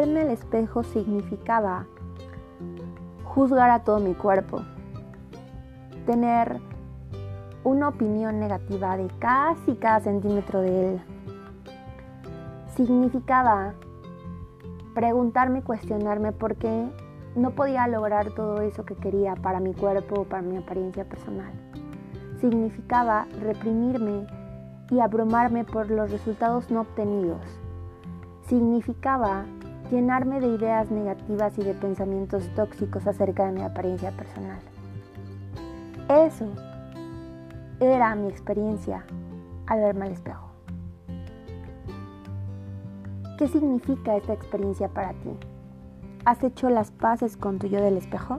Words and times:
verme 0.00 0.20
al 0.20 0.30
espejo 0.30 0.82
significaba 0.82 1.86
juzgar 3.24 3.70
a 3.70 3.82
todo 3.82 3.98
mi 3.98 4.12
cuerpo, 4.12 4.60
tener 6.04 6.60
una 7.64 7.88
opinión 7.88 8.38
negativa 8.38 8.98
de 8.98 9.08
casi 9.18 9.74
cada 9.76 10.00
centímetro 10.00 10.60
de 10.60 10.90
él. 10.90 11.02
Significaba 12.76 13.72
preguntarme 14.94 15.62
cuestionarme 15.62 16.32
por 16.32 16.56
qué 16.56 16.90
no 17.34 17.52
podía 17.52 17.88
lograr 17.88 18.32
todo 18.32 18.60
eso 18.60 18.84
que 18.84 18.96
quería 18.96 19.34
para 19.34 19.60
mi 19.60 19.72
cuerpo 19.72 20.20
o 20.20 20.24
para 20.24 20.42
mi 20.42 20.58
apariencia 20.58 21.06
personal. 21.06 21.52
Significaba 22.38 23.26
reprimirme 23.40 24.26
y 24.90 25.00
abrumarme 25.00 25.64
por 25.64 25.90
los 25.90 26.10
resultados 26.10 26.70
no 26.70 26.82
obtenidos. 26.82 27.40
Significaba 28.42 29.46
llenarme 29.90 30.40
de 30.40 30.48
ideas 30.48 30.90
negativas 30.90 31.56
y 31.58 31.62
de 31.62 31.74
pensamientos 31.74 32.48
tóxicos 32.54 33.06
acerca 33.06 33.46
de 33.46 33.52
mi 33.52 33.62
apariencia 33.62 34.10
personal. 34.12 34.58
Eso 36.08 36.46
era 37.80 38.14
mi 38.14 38.28
experiencia 38.28 39.04
al 39.66 39.80
verme 39.80 40.06
al 40.06 40.12
espejo. 40.12 40.46
¿Qué 43.38 43.48
significa 43.48 44.16
esta 44.16 44.32
experiencia 44.32 44.88
para 44.88 45.10
ti? 45.10 45.30
¿Has 46.24 46.42
hecho 46.42 46.70
las 46.70 46.90
paces 46.90 47.36
con 47.36 47.58
tu 47.58 47.66
yo 47.66 47.80
del 47.80 47.96
espejo? 47.96 48.38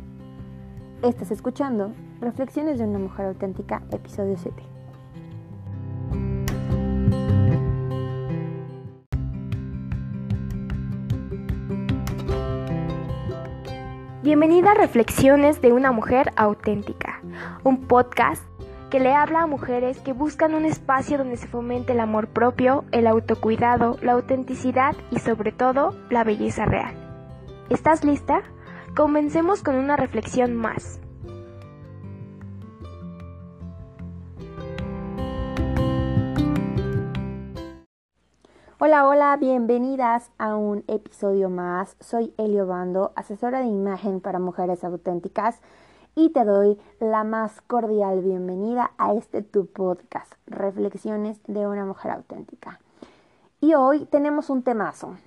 Estás 1.04 1.32
escuchando 1.32 1.92
Reflexiones 2.20 2.80
de 2.80 2.86
una 2.86 2.98
mujer 2.98 3.28
auténtica, 3.28 3.84
episodio 3.92 4.36
7. 4.38 4.77
Bienvenida 14.28 14.72
a 14.72 14.74
Reflexiones 14.74 15.62
de 15.62 15.72
una 15.72 15.94
mujer 15.94 16.34
auténtica, 16.36 17.22
un 17.64 17.88
podcast 17.88 18.44
que 18.90 19.00
le 19.00 19.14
habla 19.14 19.44
a 19.44 19.48
mujeres 19.48 20.02
que 20.02 20.12
buscan 20.12 20.54
un 20.54 20.66
espacio 20.66 21.18
donde 21.18 21.38
se 21.38 21.48
fomente 21.48 21.94
el 21.94 22.02
amor 22.02 22.28
propio, 22.28 22.84
el 22.92 23.08
autocuidado, 23.08 23.96
la 24.02 24.12
autenticidad 24.12 24.98
y 25.12 25.20
sobre 25.20 25.54
todo 25.54 25.96
la 26.10 26.26
belleza 26.26 26.66
real. 26.66 26.94
¿Estás 27.70 28.04
lista? 28.04 28.42
Comencemos 28.98 29.64
con 29.64 29.76
una 29.76 29.96
reflexión 29.96 30.58
más. 30.58 31.00
Hola, 38.80 39.08
hola, 39.08 39.36
bienvenidas 39.38 40.32
a 40.38 40.56
un 40.56 40.84
episodio 40.88 41.50
más. 41.50 41.96
Soy 42.00 42.34
Elio 42.38 42.68
Bando, 42.68 43.12
asesora 43.16 43.60
de 43.60 43.68
imagen 43.68 44.22
para 44.22 44.40
mujeres 44.40 44.84
auténticas 44.84 45.60
y 46.16 46.30
te 46.30 46.44
doy 46.44 46.80
la 47.00 47.24
más 47.24 47.62
cordial 47.62 48.22
bienvenida 48.22 48.92
a 48.98 49.14
este 49.14 49.42
tu 49.42 49.66
podcast, 49.66 50.32
Reflexiones 50.46 51.40
de 51.48 51.68
una 51.68 51.86
mujer 51.86 52.12
auténtica. 52.12 52.80
Y 53.62 53.74
hoy 53.74 54.06
tenemos 54.06 54.50
un 54.50 54.62
temazo 54.64 55.18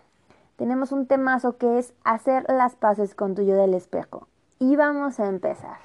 tenemos 0.60 0.92
un 0.92 1.06
temazo 1.06 1.56
que 1.56 1.78
es 1.78 1.94
hacer 2.04 2.44
las 2.46 2.76
paces 2.76 3.14
con 3.14 3.34
tu 3.34 3.40
yo 3.40 3.56
del 3.56 3.72
espejo. 3.72 4.28
Y 4.58 4.76
vamos 4.76 5.18
a 5.18 5.26
empezar. 5.26 5.78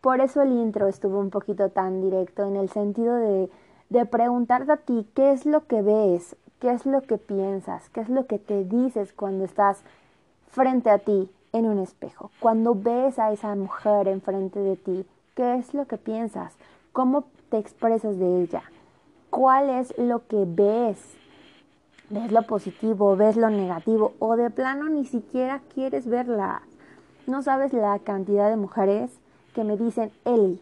Por 0.00 0.20
eso 0.20 0.42
el 0.42 0.50
intro 0.50 0.88
estuvo 0.88 1.20
un 1.20 1.30
poquito 1.30 1.68
tan 1.68 2.00
directo 2.00 2.44
en 2.44 2.56
el 2.56 2.70
sentido 2.70 3.14
de, 3.14 3.48
de 3.88 4.06
preguntarte 4.06 4.72
a 4.72 4.78
ti 4.78 5.08
qué 5.14 5.30
es 5.30 5.46
lo 5.46 5.68
que 5.68 5.82
ves, 5.82 6.34
qué 6.60 6.70
es 6.72 6.86
lo 6.86 7.02
que 7.02 7.18
piensas, 7.18 7.88
qué 7.90 8.00
es 8.00 8.08
lo 8.08 8.26
que 8.26 8.38
te 8.38 8.64
dices 8.64 9.12
cuando 9.12 9.44
estás 9.44 9.82
frente 10.48 10.90
a 10.90 10.98
ti 10.98 11.30
en 11.52 11.66
un 11.66 11.78
espejo. 11.78 12.30
Cuando 12.40 12.74
ves 12.74 13.18
a 13.18 13.32
esa 13.32 13.54
mujer 13.54 14.08
enfrente 14.08 14.60
de 14.60 14.76
ti, 14.76 15.06
¿qué 15.34 15.56
es 15.56 15.74
lo 15.74 15.86
que 15.86 15.96
piensas? 15.96 16.56
¿Cómo 16.92 17.24
te 17.48 17.58
expresas 17.58 18.18
de 18.18 18.42
ella? 18.42 18.62
¿Cuál 19.30 19.70
es 19.70 19.96
lo 19.98 20.26
que 20.26 20.44
ves 20.46 21.16
ves 22.10 22.32
lo 22.32 22.42
positivo, 22.42 23.16
ves 23.16 23.36
lo 23.36 23.48
negativo 23.50 24.14
o 24.18 24.36
de 24.36 24.50
plano 24.50 24.88
ni 24.88 25.04
siquiera 25.04 25.62
quieres 25.72 26.06
verla. 26.06 26.62
No 27.26 27.42
sabes 27.42 27.72
la 27.72 27.98
cantidad 28.00 28.50
de 28.50 28.56
mujeres 28.56 29.10
que 29.54 29.64
me 29.64 29.76
dicen, 29.76 30.10
Eli, 30.24 30.60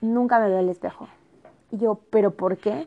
nunca 0.00 0.38
me 0.38 0.48
veo 0.48 0.58
el 0.58 0.68
espejo. 0.68 1.08
Y 1.72 1.78
yo, 1.78 1.98
¿pero 2.10 2.32
por 2.32 2.58
qué? 2.58 2.86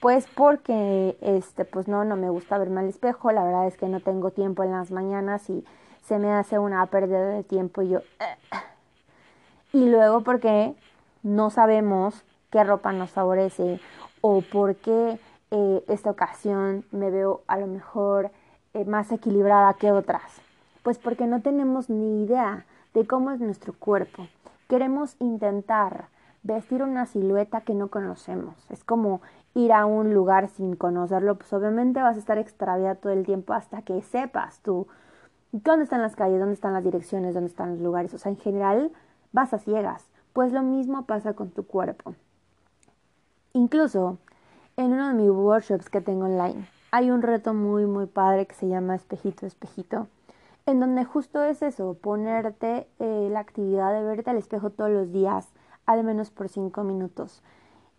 Pues 0.00 0.26
porque, 0.34 1.18
este, 1.20 1.64
pues 1.64 1.86
no, 1.86 2.04
no 2.04 2.16
me 2.16 2.30
gusta 2.30 2.56
verme 2.56 2.80
al 2.80 2.88
espejo. 2.88 3.32
La 3.32 3.44
verdad 3.44 3.66
es 3.66 3.76
que 3.76 3.86
no 3.86 4.00
tengo 4.00 4.30
tiempo 4.30 4.62
en 4.62 4.72
las 4.72 4.90
mañanas 4.90 5.48
y 5.50 5.64
se 6.02 6.18
me 6.18 6.32
hace 6.32 6.58
una 6.58 6.84
pérdida 6.86 7.28
de 7.28 7.44
tiempo. 7.44 7.82
Y 7.82 7.90
yo, 7.90 8.00
y 9.72 9.88
luego 9.88 10.22
porque 10.22 10.74
no 11.22 11.50
sabemos 11.50 12.24
qué 12.50 12.64
ropa 12.64 12.92
nos 12.92 13.10
favorece 13.10 13.80
o 14.22 14.40
por 14.40 14.76
qué 14.76 15.18
eh, 15.50 15.84
esta 15.88 16.10
ocasión 16.10 16.84
me 16.92 17.10
veo 17.10 17.42
a 17.46 17.58
lo 17.58 17.66
mejor 17.66 18.30
eh, 18.72 18.84
más 18.84 19.10
equilibrada 19.12 19.74
que 19.74 19.92
otras? 19.92 20.22
Pues 20.82 20.98
porque 20.98 21.26
no 21.26 21.42
tenemos 21.42 21.90
ni 21.90 22.22
idea 22.22 22.64
de 22.94 23.06
cómo 23.06 23.32
es 23.32 23.40
nuestro 23.40 23.72
cuerpo. 23.72 24.28
Queremos 24.68 25.16
intentar 25.18 26.06
vestir 26.42 26.82
una 26.82 27.06
silueta 27.06 27.60
que 27.62 27.74
no 27.74 27.88
conocemos. 27.88 28.54
Es 28.70 28.84
como 28.84 29.20
ir 29.54 29.72
a 29.72 29.86
un 29.86 30.14
lugar 30.14 30.48
sin 30.48 30.76
conocerlo, 30.76 31.36
pues 31.36 31.52
obviamente 31.52 32.02
vas 32.02 32.16
a 32.16 32.20
estar 32.20 32.38
extraviada 32.38 32.94
todo 32.94 33.12
el 33.12 33.24
tiempo 33.24 33.52
hasta 33.52 33.82
que 33.82 34.00
sepas 34.02 34.60
tú 34.60 34.86
dónde 35.52 35.84
están 35.84 36.02
las 36.02 36.16
calles, 36.16 36.38
dónde 36.38 36.54
están 36.54 36.72
las 36.72 36.84
direcciones, 36.84 37.34
dónde 37.34 37.50
están 37.50 37.70
los 37.70 37.80
lugares. 37.80 38.14
O 38.14 38.18
sea, 38.18 38.30
en 38.30 38.38
general 38.38 38.92
vas 39.32 39.52
a 39.52 39.58
ciegas. 39.58 40.08
Pues 40.32 40.52
lo 40.52 40.62
mismo 40.62 41.06
pasa 41.06 41.34
con 41.34 41.50
tu 41.50 41.66
cuerpo. 41.66 42.14
Incluso 43.52 44.18
en 44.76 44.92
uno 44.92 45.08
de 45.08 45.14
mis 45.14 45.30
workshops 45.30 45.90
que 45.90 46.00
tengo 46.00 46.24
online 46.24 46.66
hay 46.90 47.10
un 47.10 47.22
reto 47.22 47.54
muy 47.54 47.86
muy 47.86 48.06
padre 48.06 48.46
que 48.46 48.54
se 48.54 48.68
llama 48.68 48.94
espejito 48.94 49.46
espejito 49.46 50.06
en 50.66 50.80
donde 50.80 51.04
justo 51.04 51.42
es 51.42 51.62
eso 51.62 51.94
ponerte 52.00 52.86
eh, 52.98 53.28
la 53.30 53.40
actividad 53.40 53.92
de 53.92 54.02
verte 54.02 54.30
al 54.30 54.38
espejo 54.38 54.70
todos 54.70 54.90
los 54.90 55.12
días 55.12 55.48
al 55.90 56.04
menos 56.04 56.30
por 56.30 56.48
cinco 56.48 56.84
minutos 56.84 57.42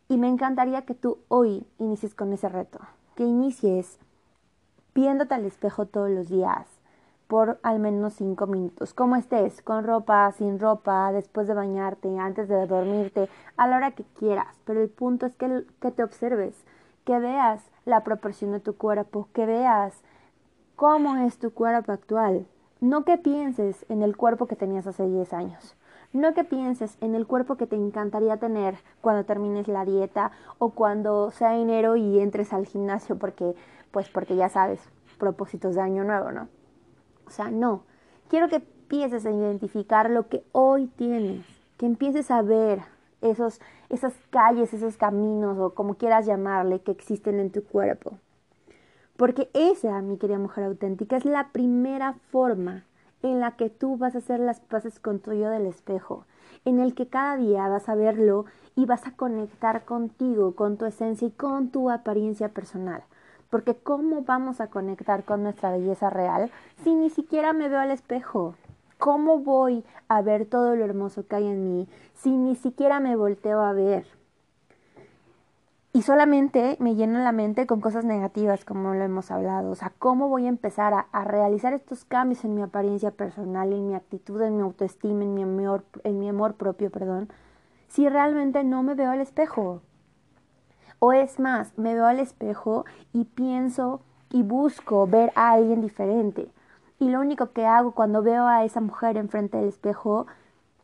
y 0.08 0.18
me 0.18 0.28
encantaría 0.28 0.86
que 0.86 0.96
tú 0.96 1.20
hoy 1.28 1.66
inicies 1.78 2.16
con 2.16 2.34
ese 2.34 2.50
reto 2.50 2.80
que 3.16 3.24
inicies 3.24 4.00
viéndote 4.94 5.34
al 5.34 5.46
espejo 5.46 5.86
todos 5.86 6.10
los 6.10 6.30
días 6.30 6.68
por 7.28 7.60
al 7.64 7.80
menos 7.80 8.16
cinco 8.16 8.46
minutos, 8.46 8.94
como 8.94 9.16
estés, 9.16 9.62
con 9.62 9.86
ropa, 9.86 10.30
sin 10.34 10.60
ropa, 10.60 11.14
después 11.14 11.48
de 11.48 11.54
bañarte, 11.54 12.20
antes 12.20 12.50
de 12.50 12.68
dormirte, 12.68 13.30
a 13.56 13.68
la 13.70 13.78
hora 13.78 13.92
que 13.92 14.04
quieras. 14.20 14.54
Pero 14.66 14.82
el 14.82 14.90
punto 14.90 15.28
es 15.28 15.38
que, 15.38 15.64
que 15.80 15.92
te 15.92 16.04
observes, 16.04 16.62
que 17.06 17.20
veas 17.20 17.62
la 17.86 18.04
proporción 18.04 18.52
de 18.52 18.60
tu 18.60 18.76
cuerpo, 18.76 19.30
que 19.32 19.46
veas 19.46 20.02
cómo 20.76 21.16
es 21.26 21.38
tu 21.40 21.54
cuerpo 21.54 21.94
actual. 21.94 22.48
No 22.82 23.06
que 23.06 23.18
pienses 23.18 23.86
en 23.88 24.02
el 24.02 24.18
cuerpo 24.18 24.48
que 24.48 24.58
tenías 24.58 24.86
hace 24.86 25.08
10 25.08 25.32
años. 25.32 25.78
No 26.14 26.34
que 26.34 26.44
pienses 26.44 26.98
en 27.00 27.16
el 27.16 27.26
cuerpo 27.26 27.56
que 27.56 27.68
te 27.68 27.78
encantaría 27.78 28.38
tener 28.38 28.76
cuando 29.00 29.24
termines 29.24 29.68
la 29.68 29.86
dieta 29.86 30.32
o 30.58 30.72
cuando 30.72 31.32
sea 31.32 31.58
enero 31.58 31.96
y 31.96 32.20
entres 32.20 32.52
al 32.52 32.66
gimnasio 32.66 33.18
porque, 33.18 33.56
pues 33.92 34.10
porque 34.10 34.36
ya 34.36 34.50
sabes, 34.50 34.82
propósitos 35.18 35.76
de 35.76 35.82
año 35.82 36.04
nuevo, 36.04 36.32
¿no? 36.32 36.50
O 37.26 37.30
sea, 37.30 37.50
no. 37.50 37.84
Quiero 38.28 38.50
que 38.50 38.58
empieces 38.58 39.26
a 39.26 39.32
identificar 39.32 40.10
lo 40.10 40.28
que 40.28 40.44
hoy 40.52 40.88
tienes, 40.88 41.46
que 41.78 41.86
empieces 41.86 42.30
a 42.30 42.42
ver 42.42 42.82
esos, 43.22 43.62
esas 43.88 44.14
calles, 44.32 44.74
esos 44.74 44.98
caminos 44.98 45.58
o 45.60 45.74
como 45.74 45.96
quieras 45.96 46.26
llamarle 46.26 46.82
que 46.82 46.92
existen 46.92 47.40
en 47.40 47.52
tu 47.52 47.64
cuerpo. 47.64 48.18
Porque 49.16 49.50
esa, 49.54 50.02
mi 50.02 50.18
querida 50.18 50.40
mujer 50.40 50.66
auténtica, 50.66 51.16
es 51.16 51.24
la 51.24 51.54
primera 51.54 52.14
forma 52.32 52.84
en 53.24 53.40
la 53.40 53.52
que 53.52 53.70
tú 53.70 53.98
vas 53.98 54.16
a 54.16 54.20
hacer 54.20 54.40
las 54.40 54.60
paces 54.60 55.00
con 55.00 55.20
tu 55.20 55.34
yo 55.34 55.50
del 55.50 55.66
espejo, 55.66 56.26
en 56.66 56.80
el 56.80 56.94
que 56.96 57.08
cada 57.08 57.38
día 57.38 57.68
vas 57.68 57.90
a 57.90 57.96
verlo 57.96 58.46
y 58.76 58.86
vas 58.86 59.06
a 59.08 59.16
conectar 59.16 59.86
contigo, 59.86 60.56
con 60.56 60.78
tu 60.78 60.86
esencia 60.86 61.28
y 61.28 61.32
con 61.32 61.70
tu 61.70 61.90
apariencia 61.90 62.50
personal. 62.50 63.04
Porque 63.50 63.76
¿cómo 63.76 64.22
vamos 64.22 64.62
a 64.62 64.68
conectar 64.68 65.26
con 65.26 65.44
nuestra 65.44 65.72
belleza 65.72 66.10
real 66.10 66.52
si 66.84 66.96
ni 66.96 67.10
siquiera 67.10 67.54
me 67.54 67.68
veo 67.68 67.80
al 67.80 67.92
espejo? 67.92 68.56
¿Cómo 68.98 69.40
voy 69.40 69.84
a 70.08 70.22
ver 70.22 70.46
todo 70.46 70.76
lo 70.76 70.86
hermoso 70.86 71.28
que 71.28 71.36
hay 71.36 71.48
en 71.48 71.68
mí 71.68 71.88
si 72.14 72.32
ni 72.32 72.56
siquiera 72.56 73.00
me 73.00 73.16
volteo 73.16 73.62
a 73.62 73.74
ver? 73.74 74.21
Y 75.94 76.04
solamente 76.04 76.78
me 76.80 76.96
lleno 76.96 77.20
la 77.20 77.34
mente 77.34 77.68
con 77.68 77.82
cosas 77.82 78.06
negativas, 78.06 78.64
como 78.64 78.94
lo 78.94 79.04
hemos 79.04 79.30
hablado. 79.30 79.72
O 79.72 79.76
sea, 79.76 79.92
¿cómo 80.00 80.30
voy 80.30 80.46
a 80.46 80.50
empezar 80.50 80.94
a, 80.94 81.08
a, 81.12 81.26
realizar 81.26 81.74
estos 81.74 82.06
cambios 82.06 82.46
en 82.46 82.56
mi 82.56 82.62
apariencia 82.62 83.12
personal, 83.12 83.74
en 83.74 83.88
mi 83.88 83.96
actitud, 83.96 84.42
en 84.42 84.56
mi 84.56 84.62
autoestima, 84.64 85.24
en 85.24 85.34
mi 85.34 85.44
amor, 85.44 85.84
en 86.06 86.20
mi 86.20 86.30
amor 86.30 86.56
propio, 86.56 86.90
perdón, 86.92 87.30
si 87.90 88.08
realmente 88.08 88.64
no 88.64 88.84
me 88.84 88.96
veo 88.96 89.12
al 89.12 89.20
espejo? 89.20 89.82
O 91.00 91.12
es 91.12 91.40
más, 91.40 91.78
me 91.78 91.94
veo 91.94 92.06
al 92.06 92.20
espejo 92.20 92.86
y 93.12 93.26
pienso 93.26 94.02
y 94.30 94.44
busco 94.44 95.08
ver 95.08 95.34
a 95.36 95.52
alguien 95.52 95.82
diferente. 95.82 96.48
y 97.00 97.10
lo 97.10 97.20
único 97.20 97.52
que 97.52 97.66
hago 97.66 97.94
cuando 97.94 98.22
veo 98.22 98.46
a 98.46 98.64
esa 98.64 98.80
mujer 98.80 99.18
enfrente 99.18 99.58
del 99.58 99.70
espejo 99.70 100.28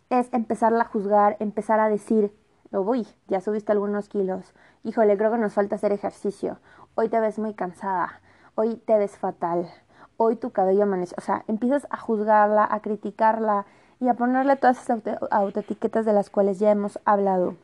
es 0.10 0.34
empezarla 0.34 0.82
a 0.82 0.88
juzgar, 0.88 1.38
empezar 1.40 1.80
a 1.80 1.90
decir, 1.90 2.32
voy, 2.72 3.08
ya 3.28 3.42
subiste 3.42 3.72
algunos 3.72 4.10
kilos, 4.10 4.54
híjole, 4.84 5.18
creo 5.18 5.32
que 5.32 5.38
nos 5.38 5.54
falta 5.54 5.76
hacer 5.76 5.92
ejercicio, 5.92 6.60
hoy 6.96 7.10
te 7.10 7.20
ves 7.20 7.40
muy 7.40 7.54
cansada, 7.54 8.22
hoy 8.56 8.78
te 8.78 8.98
ves 8.98 9.18
fatal, 9.18 9.70
hoy 10.18 10.36
tu 10.36 10.52
cabello 10.52 10.84
amanece, 10.84 11.16
o 11.18 11.22
sea, 11.22 11.44
empiezas 11.48 11.88
a 11.90 11.98
juzgarla, 11.98 12.68
a 12.70 12.82
criticarla 12.82 13.66
y 14.00 14.10
a 14.10 14.14
ponerle 14.14 14.56
todas 14.58 14.82
esas 14.82 15.02
autoetiquetas 15.32 16.06
de 16.06 16.14
las 16.14 16.30
cuales 16.30 16.60
ya 16.60 16.72
hemos 16.72 17.00
hablado 17.06 17.56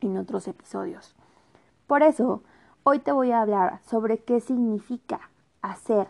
en 0.00 0.18
otros 0.18 0.46
episodios. 0.48 1.14
Por 1.86 2.02
eso, 2.02 2.42
hoy 2.82 2.98
te 2.98 3.12
voy 3.12 3.32
a 3.32 3.40
hablar 3.40 3.80
sobre 3.82 4.18
qué 4.18 4.40
significa 4.40 5.20
hacer 5.62 6.06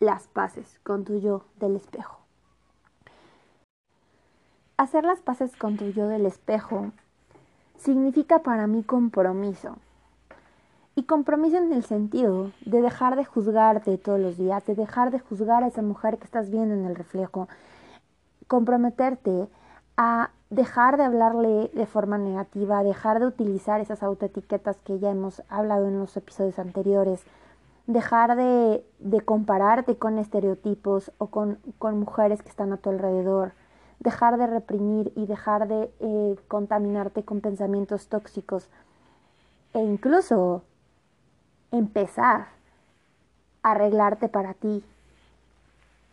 las 0.00 0.26
paces 0.26 0.80
con 0.82 1.04
tu 1.04 1.18
yo 1.18 1.44
del 1.56 1.76
espejo. 1.76 2.18
Hacer 4.76 5.04
las 5.04 5.20
paces 5.20 5.56
con 5.56 5.76
tu 5.76 5.90
yo 5.90 6.08
del 6.08 6.26
espejo 6.26 6.90
significa 7.76 8.40
para 8.40 8.66
mí 8.66 8.82
compromiso. 8.82 9.76
Y 10.94 11.04
compromiso 11.04 11.56
en 11.56 11.72
el 11.72 11.84
sentido 11.84 12.50
de 12.66 12.82
dejar 12.82 13.16
de 13.16 13.24
juzgarte 13.24 13.96
todos 13.96 14.20
los 14.20 14.36
días, 14.36 14.64
de 14.66 14.74
dejar 14.74 15.10
de 15.10 15.20
juzgar 15.20 15.64
a 15.64 15.68
esa 15.68 15.82
mujer 15.82 16.18
que 16.18 16.24
estás 16.24 16.50
viendo 16.50 16.74
en 16.74 16.84
el 16.84 16.94
reflejo, 16.94 17.48
comprometerte 18.46 19.48
a 19.96 20.30
dejar 20.50 20.98
de 20.98 21.04
hablarle 21.04 21.70
de 21.72 21.86
forma 21.86 22.18
negativa, 22.18 22.84
dejar 22.84 23.20
de 23.20 23.26
utilizar 23.26 23.80
esas 23.80 24.02
autoetiquetas 24.02 24.76
que 24.84 24.98
ya 24.98 25.10
hemos 25.10 25.42
hablado 25.48 25.88
en 25.88 25.98
los 25.98 26.14
episodios 26.16 26.58
anteriores, 26.58 27.24
dejar 27.86 28.36
de, 28.36 28.84
de 28.98 29.20
compararte 29.22 29.96
con 29.96 30.18
estereotipos 30.18 31.10
o 31.18 31.28
con, 31.28 31.58
con, 31.78 31.98
mujeres 31.98 32.42
que 32.42 32.48
están 32.48 32.72
a 32.72 32.76
tu 32.76 32.90
alrededor, 32.90 33.52
dejar 34.02 34.36
de 34.36 34.46
reprimir 34.46 35.12
y 35.14 35.26
dejar 35.26 35.68
de 35.68 35.90
eh, 36.00 36.36
contaminarte 36.48 37.24
con 37.24 37.40
pensamientos 37.40 38.08
tóxicos 38.08 38.68
e 39.74 39.80
incluso 39.80 40.62
empezar 41.70 42.48
a 43.62 43.70
arreglarte 43.70 44.28
para 44.28 44.54
ti 44.54 44.84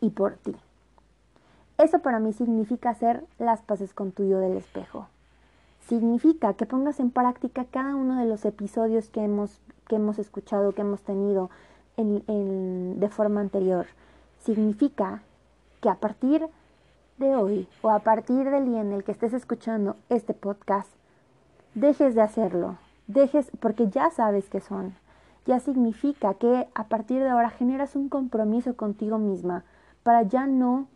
y 0.01 0.11
por 0.11 0.33
ti. 0.33 0.55
Eso 1.79 1.99
para 1.99 2.19
mí 2.19 2.31
significa 2.33 2.91
hacer 2.91 3.25
las 3.39 3.61
paces 3.61 3.93
con 3.93 4.11
tu 4.11 4.23
yo 4.23 4.39
del 4.39 4.57
espejo. 4.57 5.07
Significa 5.87 6.53
que 6.53 6.67
pongas 6.67 6.99
en 6.99 7.09
práctica 7.09 7.65
cada 7.65 7.95
uno 7.95 8.17
de 8.17 8.25
los 8.25 8.45
episodios 8.45 9.09
que 9.09 9.23
hemos, 9.23 9.59
que 9.87 9.95
hemos 9.95 10.19
escuchado, 10.19 10.73
que 10.73 10.81
hemos 10.81 11.01
tenido 11.01 11.49
en, 11.97 12.99
de 12.99 13.09
forma 13.09 13.41
anterior. 13.41 13.87
Significa 14.39 15.23
que 15.81 15.89
a 15.89 15.95
partir 15.95 16.41
de 16.41 16.49
hoy 17.27 17.67
o 17.81 17.89
a 17.89 17.99
partir 17.99 18.49
del 18.49 18.65
día 18.65 18.81
en 18.81 18.93
el 18.93 19.03
que 19.03 19.11
estés 19.11 19.33
escuchando 19.33 19.97
este 20.09 20.33
podcast, 20.33 20.89
dejes 21.75 22.15
de 22.15 22.21
hacerlo, 22.21 22.77
dejes, 23.07 23.51
porque 23.59 23.89
ya 23.89 24.09
sabes 24.09 24.49
que 24.49 24.61
son. 24.61 24.95
Ya 25.45 25.59
significa 25.59 26.33
que 26.35 26.67
a 26.75 26.85
partir 26.85 27.21
de 27.21 27.29
ahora 27.29 27.49
generas 27.49 27.95
un 27.95 28.09
compromiso 28.09 28.75
contigo 28.75 29.17
misma 29.17 29.63
para 30.03 30.23
ya 30.23 30.47
no 30.47 30.87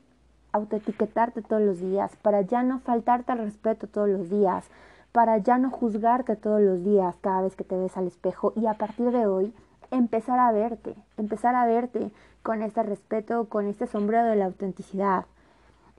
autoetiquetarte 0.52 1.42
todos 1.42 1.62
los 1.62 1.80
días, 1.80 2.16
para 2.22 2.42
ya 2.42 2.64
no 2.64 2.80
faltarte 2.80 3.32
al 3.32 3.40
respeto 3.40 3.88
todos 3.88 4.10
los 4.10 4.30
días, 4.30 4.66
para 5.12 5.38
ya 5.40 5.58
no 5.58 5.72
juzgarte 5.72 6.36
todos 6.36 6.62
los 6.62 6.84
días 6.84 7.16
cada 7.22 7.42
vez 7.42 7.56
que 7.56 7.64
te 7.64 7.78
ves 7.78 7.98
al 7.98 8.08
espejo 8.08 8.54
y 8.56 8.68
a 8.68 8.76
partir 8.76 9.12
de 9.12 9.26
hoy 9.26 9.54
empezar 9.92 10.40
a 10.40 10.52
verte, 10.52 10.96
empezar 11.18 11.56
a 11.56 11.66
verte 11.66 12.12
con 12.44 12.62
este 12.62 12.84
respeto, 12.84 13.50
con 13.50 13.68
este 13.68 13.88
sombrero 13.88 14.26
de 14.26 14.36
la 14.36 14.46
autenticidad 14.46 15.26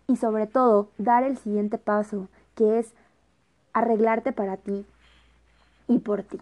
y 0.06 0.16
sobre 0.16 0.46
todo 0.46 0.88
dar 0.98 1.22
el 1.24 1.36
siguiente 1.38 1.78
paso 1.78 2.28
que 2.54 2.78
es 2.78 2.94
arreglarte 3.72 4.32
para 4.32 4.56
ti 4.56 4.86
y 5.88 5.98
por 5.98 6.22
ti. 6.22 6.40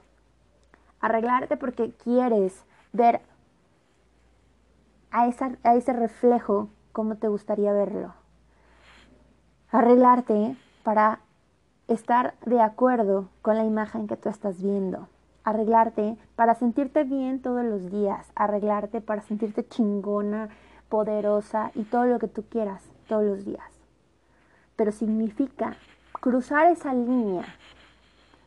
Arreglarte 1.00 1.56
porque 1.56 1.92
quieres 1.92 2.64
ver 2.92 3.20
a, 5.10 5.26
esa, 5.26 5.56
a 5.64 5.74
ese 5.74 5.92
reflejo 5.92 6.68
cómo 6.92 7.16
te 7.16 7.28
gustaría 7.28 7.72
verlo. 7.72 8.14
Arreglarte 9.70 10.56
para 10.82 11.20
estar 11.88 12.34
de 12.44 12.60
acuerdo 12.60 13.28
con 13.40 13.56
la 13.56 13.64
imagen 13.64 14.06
que 14.06 14.16
tú 14.16 14.28
estás 14.28 14.62
viendo. 14.62 15.08
Arreglarte 15.44 16.16
para 16.36 16.54
sentirte 16.54 17.04
bien 17.04 17.40
todos 17.40 17.64
los 17.64 17.90
días. 17.90 18.30
Arreglarte 18.34 19.00
para 19.00 19.22
sentirte 19.22 19.66
chingona, 19.66 20.50
poderosa 20.92 21.70
y 21.74 21.84
todo 21.84 22.04
lo 22.04 22.18
que 22.18 22.28
tú 22.28 22.44
quieras 22.50 22.82
todos 23.08 23.24
los 23.24 23.46
días. 23.46 23.64
Pero 24.76 24.92
significa 24.92 25.74
cruzar 26.12 26.66
esa 26.66 26.92
línea 26.92 27.46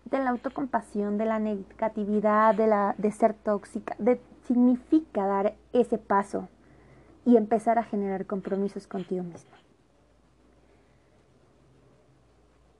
de 0.06 0.20
la 0.20 0.30
autocompasión, 0.30 1.18
de 1.18 1.26
la 1.26 1.40
negatividad, 1.40 2.54
de, 2.54 2.68
la, 2.68 2.96
ser 3.18 3.34
tóxica, 3.34 3.98
significa 4.44 5.26
dar 5.26 5.56
ese 5.74 5.98
paso 5.98 6.48
y 7.26 7.36
empezar 7.36 7.80
a 7.80 7.84
generar 7.84 8.28
compromisos 8.28 8.86
contigo 8.86 9.24
mismo. 9.24 9.50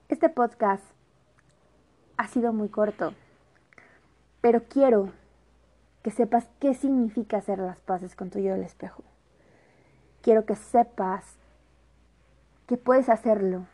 Este 0.10 0.30
podcast 0.30 0.86
ha 2.18 2.28
sido 2.28 2.54
muy 2.54 2.70
corto, 2.70 3.16
pero 4.42 4.62
quiero 4.66 5.10
que 6.04 6.12
sepas 6.12 6.48
qué 6.60 6.76
significa 6.76 7.38
hacer 7.38 7.58
las 7.58 7.80
paces 7.80 8.16
con 8.16 8.30
tu 8.30 8.38
yo 8.38 8.54
del 8.54 8.62
espejo. 8.62 9.04
Quiero 10.26 10.48
que 10.48 10.56
sepas 10.56 11.24
que 12.66 12.78
puedes 12.78 13.10
hacerlo 13.10 13.68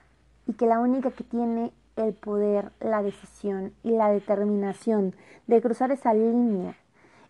y 0.46 0.52
que 0.56 0.66
la 0.66 0.80
única 0.80 1.10
que 1.12 1.24
tiene 1.24 1.72
el 1.96 2.14
poder, 2.14 2.74
la 2.82 3.02
decisión 3.02 3.72
y 3.84 3.92
la 3.92 4.12
determinación 4.12 5.16
de 5.48 5.62
cruzar 5.62 5.94
esa 5.94 6.14
línea 6.14 6.76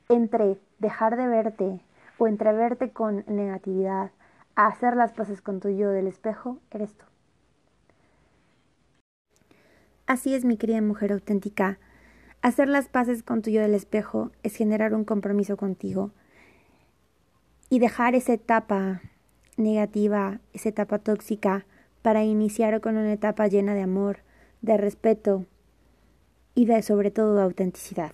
entre 0.10 0.58
dejar 0.80 1.18
de 1.18 1.28
verte 1.28 1.82
o 2.18 2.26
entreverte 2.26 2.90
con 2.90 3.24
negatividad 3.28 4.10
a 4.56 4.66
hacer 4.66 4.96
las 4.96 5.12
paces 5.12 5.40
con 5.40 5.60
tu 5.60 5.70
yo 5.70 5.92
del 5.92 6.08
espejo, 6.08 6.58
eres 6.72 6.96
tú. 6.96 7.06
Así 10.08 10.34
es, 10.34 10.46
mi 10.46 10.58
querida 10.58 10.82
mujer 10.82 11.12
auténtica. 11.12 11.78
Hacer 12.42 12.68
las 12.68 12.90
paces 12.90 13.22
con 13.22 13.44
tu 13.44 13.52
yo 13.52 13.62
del 13.62 13.76
espejo 13.76 14.32
es 14.42 14.56
generar 14.56 14.96
un 14.96 15.06
compromiso 15.06 15.58
contigo 15.58 16.10
y 17.72 17.80
dejar 17.80 18.16
esa 18.16 18.34
etapa 18.34 19.02
negativa, 19.56 20.42
esa 20.52 20.68
etapa 20.68 21.00
tóxica, 21.00 21.66
para 22.02 22.22
iniciar 22.22 22.82
con 22.82 22.98
una 22.98 23.14
etapa 23.14 23.48
llena 23.48 23.74
de 23.74 23.82
amor, 23.82 24.18
de 24.62 24.76
respeto 24.76 25.46
y 26.54 26.66
de 26.66 26.82
sobre 26.82 27.12
todo 27.12 27.34
de 27.34 27.44
autenticidad. 27.44 28.12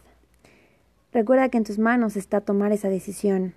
Recuerda 1.11 1.49
que 1.49 1.57
en 1.57 1.63
tus 1.63 1.79
manos 1.79 2.17
está 2.17 2.39
tomar 2.39 2.71
esa 2.71 2.87
decisión 2.87 3.55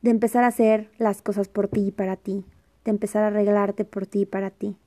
de 0.00 0.08
empezar 0.08 0.42
a 0.42 0.48
hacer 0.48 0.90
las 0.96 1.20
cosas 1.20 1.48
por 1.48 1.68
ti 1.68 1.88
y 1.88 1.92
para 1.92 2.16
ti, 2.16 2.46
de 2.86 2.92
empezar 2.92 3.24
a 3.24 3.26
arreglarte 3.26 3.84
por 3.84 4.06
ti 4.06 4.22
y 4.22 4.26
para 4.26 4.48
ti, 4.48 4.78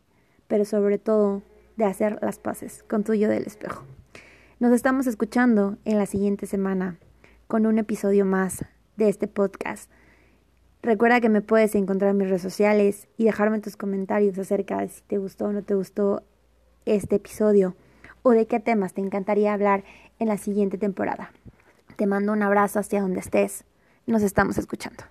pero 0.47 0.65
sobre 0.65 0.97
todo 0.97 1.43
de 1.77 1.85
hacer 1.85 2.17
las 2.23 2.39
paces 2.39 2.83
con 2.89 3.03
tu 3.03 3.13
yo 3.13 3.29
del 3.29 3.43
espejo. 3.43 3.83
Nos 4.59 4.71
estamos 4.71 5.05
escuchando 5.05 5.77
en 5.85 5.99
la 5.99 6.07
siguiente 6.07 6.47
semana 6.47 6.97
con 7.47 7.67
un 7.67 7.77
episodio 7.77 8.25
más 8.25 8.65
de 8.99 9.09
este 9.09 9.27
podcast. 9.27 9.89
Recuerda 10.83 11.19
que 11.19 11.29
me 11.29 11.41
puedes 11.41 11.73
encontrar 11.73 12.11
en 12.11 12.17
mis 12.17 12.27
redes 12.27 12.41
sociales 12.41 13.07
y 13.17 13.23
dejarme 13.23 13.59
tus 13.59 13.75
comentarios 13.75 14.37
acerca 14.37 14.77
de 14.77 14.89
si 14.89 15.01
te 15.01 15.17
gustó 15.17 15.45
o 15.45 15.51
no 15.51 15.63
te 15.63 15.73
gustó 15.73 16.21
este 16.85 17.15
episodio 17.15 17.75
o 18.21 18.31
de 18.31 18.45
qué 18.45 18.59
temas 18.59 18.93
te 18.93 19.01
encantaría 19.01 19.53
hablar 19.53 19.83
en 20.19 20.27
la 20.27 20.37
siguiente 20.37 20.77
temporada. 20.77 21.31
Te 21.95 22.05
mando 22.05 22.31
un 22.33 22.43
abrazo 22.43 22.79
hacia 22.79 23.01
donde 23.01 23.21
estés. 23.21 23.65
Nos 24.05 24.21
estamos 24.21 24.57
escuchando. 24.57 25.03